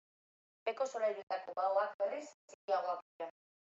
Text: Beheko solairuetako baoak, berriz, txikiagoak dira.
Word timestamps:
Beheko 0.69 0.87
solairuetako 0.93 1.55
baoak, 1.59 1.93
berriz, 2.03 2.25
txikiagoak 2.31 3.05
dira. 3.13 3.31